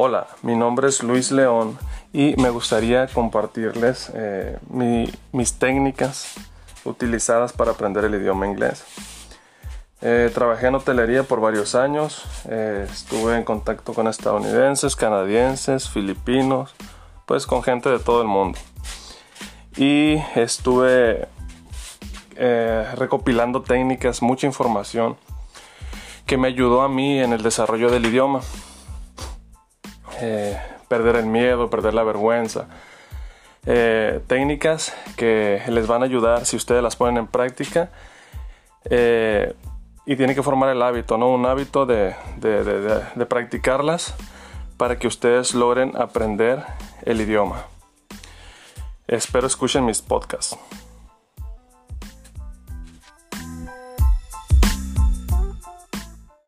Hola, 0.00 0.28
mi 0.42 0.54
nombre 0.54 0.86
es 0.86 1.02
Luis 1.02 1.32
León 1.32 1.76
y 2.12 2.36
me 2.40 2.50
gustaría 2.50 3.08
compartirles 3.08 4.12
eh, 4.14 4.56
mis 5.32 5.54
técnicas 5.54 6.34
utilizadas 6.84 7.52
para 7.52 7.72
aprender 7.72 8.04
el 8.04 8.14
idioma 8.14 8.46
inglés. 8.46 8.84
Eh, 10.00 10.30
trabajé 10.32 10.68
en 10.68 10.76
hotelería 10.76 11.24
por 11.24 11.40
varios 11.40 11.74
años, 11.74 12.22
eh, 12.48 12.86
estuve 12.88 13.36
en 13.36 13.42
contacto 13.42 13.92
con 13.92 14.06
estadounidenses, 14.06 14.94
canadienses, 14.94 15.90
filipinos, 15.90 16.76
pues 17.26 17.44
con 17.44 17.64
gente 17.64 17.88
de 17.88 17.98
todo 17.98 18.22
el 18.22 18.28
mundo. 18.28 18.56
Y 19.76 20.22
estuve 20.36 21.26
recopilando 22.94 23.62
técnicas, 23.62 24.22
mucha 24.22 24.46
información 24.46 25.16
que 26.24 26.36
me 26.36 26.46
ayudó 26.46 26.82
a 26.82 26.88
mí 26.88 27.18
en 27.18 27.32
el 27.32 27.42
desarrollo 27.42 27.90
del 27.90 28.06
idioma. 28.06 28.42
Eh, 30.20 30.58
perder 30.88 31.16
el 31.16 31.26
miedo, 31.26 31.70
perder 31.70 31.94
la 31.94 32.02
vergüenza. 32.02 32.66
Eh, 33.66 34.20
técnicas 34.26 34.94
que 35.16 35.62
les 35.68 35.86
van 35.86 36.02
a 36.02 36.06
ayudar 36.06 36.46
si 36.46 36.56
ustedes 36.56 36.82
las 36.82 36.96
ponen 36.96 37.18
en 37.18 37.26
práctica 37.26 37.90
eh, 38.84 39.54
y 40.06 40.16
tienen 40.16 40.34
que 40.34 40.42
formar 40.42 40.70
el 40.70 40.80
hábito, 40.80 41.18
¿no? 41.18 41.28
Un 41.28 41.44
hábito 41.44 41.84
de, 41.84 42.14
de 42.40 43.26
practicarlas 43.26 44.14
para 44.76 44.98
que 44.98 45.06
ustedes 45.06 45.54
logren 45.54 45.92
aprender 45.96 46.64
el 47.02 47.20
idioma. 47.20 47.66
Espero 49.06 49.46
escuchen 49.46 49.84
mis 49.84 50.00
podcasts. 50.00 50.56